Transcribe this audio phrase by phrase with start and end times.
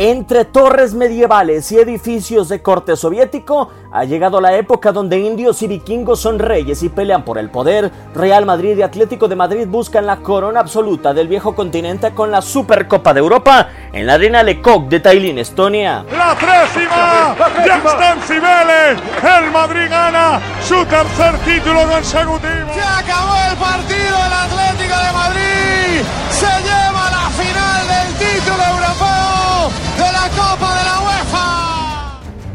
[0.00, 5.66] Entre torres medievales y edificios de corte soviético, ha llegado la época donde indios y
[5.66, 7.90] vikingos son reyes y pelean por el poder.
[8.14, 12.42] Real Madrid y Atlético de Madrid buscan la corona absoluta del viejo continente con la
[12.42, 16.04] Supercopa de Europa en la arena Lecoq de Tallinn, Estonia.
[16.16, 17.34] La próxima,
[17.66, 22.72] Jackson Cibeles, el Madrid gana su tercer título consecutivo.
[22.72, 25.47] Se acabó el partido, el Atlético de Madrid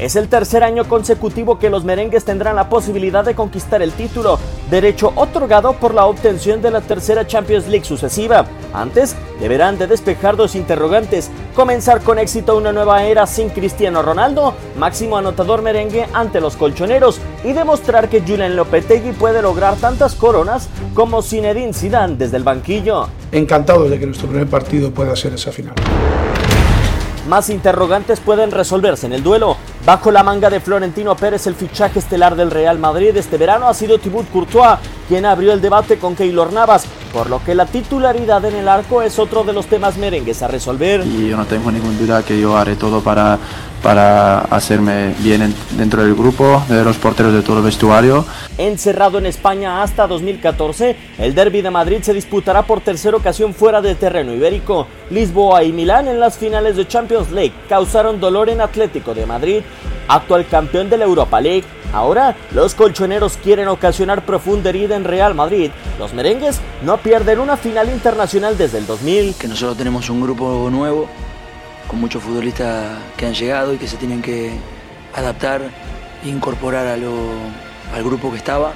[0.03, 4.37] Es el tercer año consecutivo que los merengues tendrán la posibilidad de conquistar el título,
[4.69, 8.45] derecho otorgado por la obtención de la tercera Champions League sucesiva.
[8.73, 14.53] Antes, deberán de despejar dos interrogantes, comenzar con éxito una nueva era sin Cristiano Ronaldo,
[14.77, 20.67] máximo anotador merengue ante los colchoneros, y demostrar que Julian Lopetegui puede lograr tantas coronas
[20.93, 23.07] como Zinedine Zidane desde el banquillo.
[23.31, 25.75] Encantado de que nuestro primer partido pueda ser esa final.
[27.27, 29.55] Más interrogantes pueden resolverse en el duelo.
[29.85, 33.73] Bajo la manga de Florentino Pérez, el fichaje estelar del Real Madrid este verano ha
[33.73, 38.43] sido Thibaut Courtois, quien abrió el debate con Keylor Navas, por lo que la titularidad
[38.43, 41.05] en el arco es otro de los temas merengues a resolver.
[41.05, 43.37] Y yo no tengo ninguna duda que yo haré todo para,
[43.83, 48.25] para hacerme bien dentro del grupo, de los porteros de todo el vestuario.
[48.57, 53.81] Encerrado en España hasta 2014, el derby de Madrid se disputará por tercera ocasión fuera
[53.81, 54.87] de terreno ibérico.
[55.11, 59.61] Lisboa y Milán en las finales de Champions League causaron dolor en Atlético de Madrid,
[60.15, 61.65] actual campeón de la Europa League.
[61.91, 65.71] Ahora, los colchoneros quieren ocasionar profunda herida en Real Madrid.
[65.99, 69.35] Los merengues no pierden una final internacional desde el 2000.
[69.35, 71.07] Que nosotros tenemos un grupo nuevo,
[71.87, 74.51] con muchos futbolistas que han llegado y que se tienen que
[75.15, 75.61] adaptar
[76.23, 77.11] e incorporar a lo,
[77.93, 78.71] al grupo que estaba.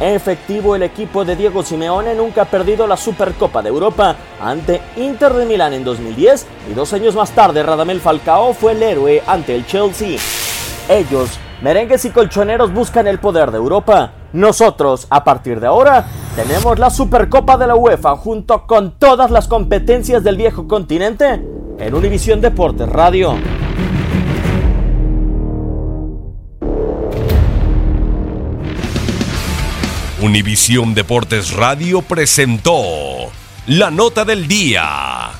[0.00, 5.34] Efectivo, el equipo de Diego Simeone nunca ha perdido la Supercopa de Europa ante Inter
[5.34, 9.54] de Milán en 2010 y dos años más tarde Radamel Falcao fue el héroe ante
[9.54, 10.18] el Chelsea.
[10.90, 14.12] Ellos, merengues y colchoneros, buscan el poder de Europa.
[14.32, 19.46] Nosotros, a partir de ahora, tenemos la Supercopa de la UEFA junto con todas las
[19.46, 21.46] competencias del viejo continente
[21.78, 23.36] en Univisión Deportes Radio.
[30.20, 32.82] Univisión Deportes Radio presentó
[33.68, 35.39] la nota del día.